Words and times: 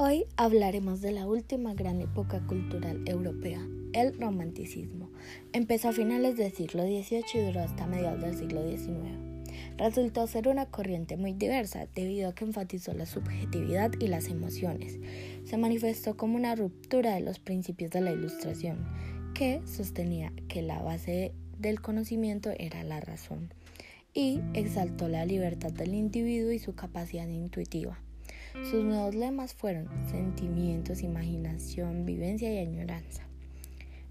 Hoy 0.00 0.26
hablaremos 0.36 1.00
de 1.00 1.10
la 1.10 1.26
última 1.26 1.74
gran 1.74 2.00
época 2.00 2.38
cultural 2.46 3.02
europea, 3.04 3.66
el 3.92 4.16
romanticismo. 4.16 5.10
Empezó 5.52 5.88
a 5.88 5.92
finales 5.92 6.36
del 6.36 6.52
siglo 6.52 6.84
XVIII 6.84 7.24
y 7.34 7.38
duró 7.38 7.62
hasta 7.62 7.88
mediados 7.88 8.22
del 8.22 8.38
siglo 8.38 8.62
XIX. 8.64 9.18
Resultó 9.76 10.28
ser 10.28 10.46
una 10.46 10.66
corriente 10.66 11.16
muy 11.16 11.32
diversa 11.32 11.88
debido 11.96 12.28
a 12.28 12.32
que 12.32 12.44
enfatizó 12.44 12.92
la 12.92 13.06
subjetividad 13.06 13.90
y 13.98 14.06
las 14.06 14.28
emociones. 14.28 15.00
Se 15.44 15.56
manifestó 15.56 16.16
como 16.16 16.36
una 16.36 16.54
ruptura 16.54 17.16
de 17.16 17.20
los 17.20 17.40
principios 17.40 17.90
de 17.90 18.00
la 18.00 18.12
ilustración, 18.12 18.86
que 19.34 19.62
sostenía 19.66 20.32
que 20.46 20.62
la 20.62 20.80
base 20.80 21.32
del 21.58 21.80
conocimiento 21.80 22.50
era 22.56 22.84
la 22.84 23.00
razón, 23.00 23.52
y 24.14 24.42
exaltó 24.54 25.08
la 25.08 25.24
libertad 25.24 25.72
del 25.72 25.94
individuo 25.94 26.52
y 26.52 26.60
su 26.60 26.76
capacidad 26.76 27.26
intuitiva. 27.26 27.98
Sus 28.70 28.84
nuevos 28.84 29.14
lemas 29.14 29.54
fueron 29.54 29.88
sentimientos, 30.10 31.02
imaginación, 31.02 32.04
vivencia 32.04 32.52
y 32.52 32.58
añoranza. 32.58 33.28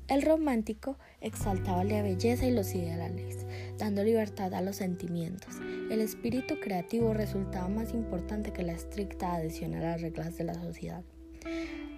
El 0.07 0.21
romántico 0.21 0.97
exaltaba 1.19 1.83
la 1.83 2.01
belleza 2.01 2.45
y 2.45 2.51
los 2.51 2.73
ideales, 2.73 3.45
dando 3.77 4.05
libertad 4.05 4.53
a 4.53 4.61
los 4.61 4.77
sentimientos. 4.77 5.55
El 5.91 5.99
espíritu 5.99 6.61
creativo 6.61 7.13
resultaba 7.13 7.67
más 7.67 7.93
importante 7.93 8.53
que 8.53 8.63
la 8.63 8.71
estricta 8.71 9.35
adhesión 9.35 9.73
a 9.73 9.81
las 9.81 10.01
reglas 10.01 10.37
de 10.37 10.45
la 10.45 10.53
sociedad. 10.53 11.03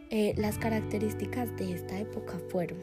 Eh, 0.09 0.33
las 0.37 0.57
características 0.57 1.55
de 1.57 1.73
esta 1.73 1.99
época 1.99 2.39
fueron 2.49 2.79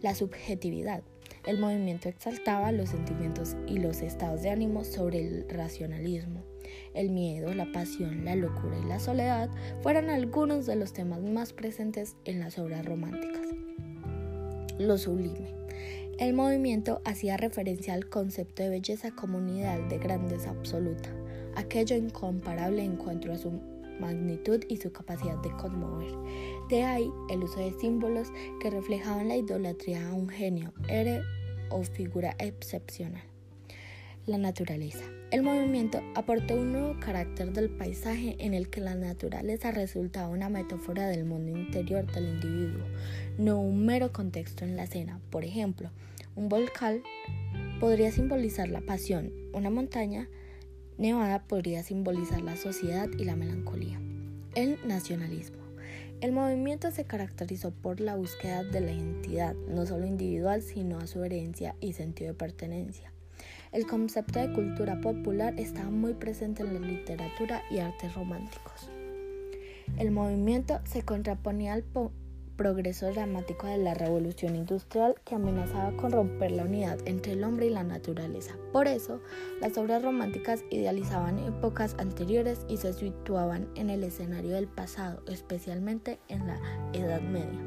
la 0.00 0.14
subjetividad. 0.14 1.02
El 1.46 1.58
movimiento 1.58 2.08
exaltaba 2.08 2.70
los 2.70 2.90
sentimientos 2.90 3.56
y 3.66 3.78
los 3.78 4.02
estados 4.02 4.42
de 4.42 4.50
ánimo 4.50 4.84
sobre 4.84 5.26
el 5.26 5.46
racionalismo. 5.48 6.42
El 6.92 7.10
miedo, 7.10 7.54
la 7.54 7.72
pasión, 7.72 8.24
la 8.24 8.36
locura 8.36 8.78
y 8.78 8.86
la 8.86 9.00
soledad 9.00 9.48
fueron 9.82 10.10
algunos 10.10 10.66
de 10.66 10.76
los 10.76 10.92
temas 10.92 11.22
más 11.22 11.52
presentes 11.52 12.16
en 12.24 12.40
las 12.40 12.58
obras 12.58 12.84
románticas. 12.84 13.46
Lo 14.78 14.98
sublime. 14.98 15.54
El 16.18 16.34
movimiento 16.34 17.00
hacía 17.06 17.38
referencia 17.38 17.94
al 17.94 18.08
concepto 18.10 18.62
de 18.62 18.68
belleza 18.68 19.10
como 19.10 19.38
un 19.38 19.48
ideal 19.48 19.88
de 19.88 19.98
grandeza 19.98 20.50
absoluta, 20.50 21.08
aquello 21.56 21.96
incomparable 21.96 22.84
en 22.84 22.96
cuanto 22.96 23.32
a 23.32 23.38
su 23.38 23.58
magnitud 24.00 24.64
y 24.68 24.78
su 24.78 24.92
capacidad 24.92 25.36
de 25.42 25.50
conmover. 25.52 26.12
De 26.68 26.82
ahí 26.82 27.10
el 27.28 27.44
uso 27.44 27.60
de 27.60 27.72
símbolos 27.78 28.32
que 28.60 28.70
reflejaban 28.70 29.28
la 29.28 29.36
idolatría 29.36 30.08
a 30.08 30.14
un 30.14 30.28
genio, 30.28 30.72
héroe 30.88 31.22
o 31.70 31.82
figura 31.82 32.34
excepcional 32.38 33.30
la 34.26 34.38
naturaleza. 34.38 35.04
El 35.30 35.42
movimiento 35.42 36.00
aportó 36.14 36.54
un 36.54 36.72
nuevo 36.72 36.98
carácter 37.00 37.52
del 37.52 37.70
paisaje 37.70 38.36
en 38.38 38.54
el 38.54 38.68
que 38.68 38.80
la 38.80 38.94
naturaleza 38.94 39.70
resultaba 39.70 40.28
una 40.28 40.48
metáfora 40.48 41.08
del 41.08 41.24
mundo 41.24 41.58
interior 41.58 42.06
del 42.12 42.28
individuo, 42.28 42.84
no 43.38 43.60
un 43.60 43.84
mero 43.84 44.12
contexto 44.12 44.64
en 44.64 44.76
la 44.76 44.84
escena. 44.84 45.20
Por 45.30 45.44
ejemplo, 45.44 45.90
un 46.36 46.48
volcán 46.48 47.02
podría 47.80 48.12
simbolizar 48.12 48.68
la 48.68 48.80
pasión, 48.80 49.32
una 49.52 49.70
montaña 49.70 50.28
nevada 51.00 51.42
podría 51.42 51.82
simbolizar 51.82 52.42
la 52.42 52.56
sociedad 52.56 53.08
y 53.18 53.24
la 53.24 53.34
melancolía. 53.34 53.98
El 54.54 54.78
nacionalismo. 54.86 55.56
El 56.20 56.32
movimiento 56.32 56.90
se 56.90 57.04
caracterizó 57.04 57.70
por 57.70 58.00
la 58.00 58.16
búsqueda 58.16 58.62
de 58.62 58.82
la 58.82 58.92
identidad, 58.92 59.54
no 59.66 59.86
solo 59.86 60.06
individual, 60.06 60.60
sino 60.60 60.98
a 60.98 61.06
su 61.06 61.24
herencia 61.24 61.74
y 61.80 61.94
sentido 61.94 62.32
de 62.32 62.38
pertenencia. 62.38 63.10
El 63.72 63.86
concepto 63.86 64.40
de 64.40 64.52
cultura 64.52 65.00
popular 65.00 65.54
estaba 65.58 65.88
muy 65.88 66.12
presente 66.12 66.62
en 66.62 66.74
la 66.74 66.80
literatura 66.80 67.62
y 67.70 67.78
artes 67.78 68.14
románticos. 68.14 68.90
El 69.98 70.10
movimiento 70.10 70.80
se 70.84 71.02
contraponía 71.02 71.72
al 71.72 71.82
progreso 72.60 73.10
dramático 73.10 73.66
de 73.66 73.78
la 73.78 73.94
revolución 73.94 74.54
industrial 74.54 75.14
que 75.24 75.34
amenazaba 75.34 75.96
con 75.96 76.12
romper 76.12 76.50
la 76.50 76.64
unidad 76.64 76.98
entre 77.06 77.32
el 77.32 77.42
hombre 77.42 77.68
y 77.68 77.70
la 77.70 77.84
naturaleza. 77.84 78.54
Por 78.70 78.86
eso, 78.86 79.22
las 79.62 79.78
obras 79.78 80.02
románticas 80.02 80.62
idealizaban 80.68 81.38
épocas 81.38 81.96
anteriores 81.98 82.66
y 82.68 82.76
se 82.76 82.92
situaban 82.92 83.66
en 83.76 83.88
el 83.88 84.04
escenario 84.04 84.50
del 84.50 84.68
pasado, 84.68 85.22
especialmente 85.26 86.18
en 86.28 86.46
la 86.46 86.60
Edad 86.92 87.22
Media. 87.22 87.60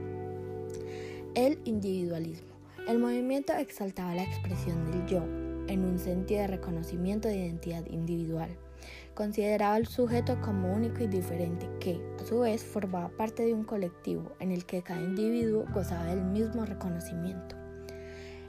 El 1.34 1.58
individualismo. 1.66 2.54
El 2.88 3.00
movimiento 3.00 3.54
exaltaba 3.54 4.14
la 4.14 4.26
expresión 4.26 4.92
del 4.92 5.08
yo, 5.08 5.24
en 5.74 5.86
un 5.86 5.98
sentido 5.98 6.42
de 6.42 6.48
reconocimiento 6.50 7.30
de 7.30 7.38
identidad 7.38 7.88
individual. 7.88 8.56
Consideraba 9.14 9.76
al 9.76 9.88
sujeto 9.88 10.40
como 10.42 10.74
único 10.74 11.04
y 11.04 11.08
diferente 11.08 11.70
que, 11.80 12.02
a 12.20 12.26
su 12.26 12.40
vez, 12.40 12.64
formaba 12.64 13.10
parte 13.10 13.44
de 13.44 13.54
un 13.54 13.64
colectivo 13.64 14.32
en 14.40 14.52
el 14.52 14.66
que 14.66 14.82
cada 14.82 15.02
individuo 15.02 15.66
gozaba 15.74 16.06
del 16.06 16.24
mismo 16.24 16.66
reconocimiento. 16.66 17.56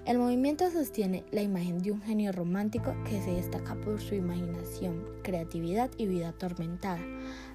El 0.07 0.19
movimiento 0.19 0.71
sostiene 0.71 1.25
la 1.31 1.41
imagen 1.41 1.79
de 1.79 1.91
un 1.91 2.03
genio 2.03 2.31
romántico 2.31 2.95
que 3.09 3.23
se 3.23 3.31
destaca 3.31 3.75
por 3.75 4.03
su 4.03 4.15
imaginación, 4.15 5.03
creatividad 5.23 5.91
y 5.97 6.07
vida 6.07 6.29
atormentada, 6.29 7.01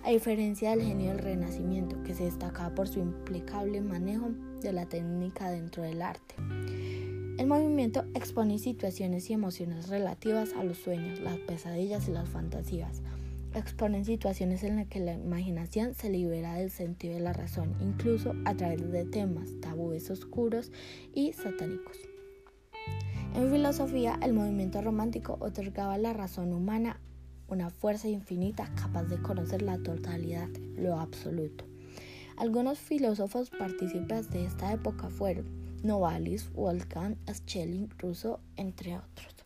a 0.04 0.10
diferencia 0.10 0.72
del 0.72 0.82
genio 0.82 1.10
del 1.10 1.20
Renacimiento 1.20 2.02
que 2.02 2.16
se 2.16 2.24
destacaba 2.24 2.74
por 2.74 2.88
su 2.88 3.02
impecable 3.02 3.82
manejo 3.82 4.32
de 4.62 4.74
la 4.74 4.88
técnica 4.88 5.52
dentro 5.52 5.84
del 5.84 6.02
arte. 6.02 6.36
El 7.40 7.48
movimiento 7.48 8.04
expone 8.16 8.60
situaciones 8.60 9.30
y 9.30 9.34
emociones 9.34 9.88
relativas 9.88 10.52
a 10.56 10.64
los 10.66 10.78
sueños, 10.78 11.22
las 11.22 11.38
pesadillas 11.38 12.10
y 12.10 12.12
las 12.12 12.28
fantasías. 12.28 13.02
Exponen 13.56 14.04
situaciones 14.04 14.62
en 14.64 14.76
las 14.76 14.88
que 14.88 15.00
la 15.00 15.14
imaginación 15.14 15.94
se 15.94 16.10
libera 16.10 16.56
del 16.56 16.70
sentido 16.70 17.14
de 17.14 17.22
la 17.22 17.32
razón, 17.32 17.78
incluso 17.80 18.34
a 18.44 18.56
través 18.56 18.92
de 18.92 19.06
temas, 19.06 19.52
tabúes 19.62 20.12
oscuros 20.12 20.70
y 21.14 21.32
satánicos. 21.32 21.98
En 23.34 23.50
filosofía, 23.50 24.20
el 24.22 24.34
movimiento 24.34 24.82
romántico 24.82 25.38
otorgaba 25.40 25.94
a 25.94 25.98
la 25.98 26.12
razón 26.12 26.52
humana 26.52 27.00
una 27.48 27.70
fuerza 27.70 28.10
infinita 28.10 28.70
capaz 28.76 29.04
de 29.04 29.22
conocer 29.22 29.62
la 29.62 29.78
totalidad, 29.78 30.50
lo 30.76 31.00
absoluto. 31.00 31.64
Algunos 32.36 32.80
filósofos 32.80 33.50
partícipes 33.50 34.30
de 34.30 34.44
esta 34.44 34.74
época 34.74 35.10
fueron 35.10 35.69
Novalis, 35.84 36.52
Wolfgang, 36.54 37.18
Schelling, 37.28 37.90
Rousseau, 37.98 38.40
entre 38.56 38.98
otros. 38.98 39.40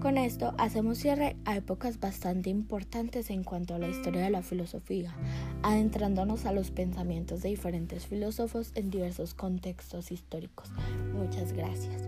Con 0.00 0.18
esto 0.18 0.52
hacemos 0.58 0.98
cierre 0.98 1.36
a 1.46 1.56
épocas 1.56 1.98
bastante 1.98 2.50
importantes 2.50 3.30
en 3.30 3.42
cuanto 3.42 3.74
a 3.74 3.78
la 3.78 3.88
historia 3.88 4.20
de 4.20 4.30
la 4.30 4.42
filosofía, 4.42 5.14
adentrándonos 5.62 6.44
a 6.44 6.52
los 6.52 6.70
pensamientos 6.70 7.42
de 7.42 7.48
diferentes 7.48 8.06
filósofos 8.06 8.72
en 8.74 8.90
diversos 8.90 9.32
contextos 9.32 10.12
históricos. 10.12 10.70
Muchas 11.14 11.54
gracias. 11.54 12.02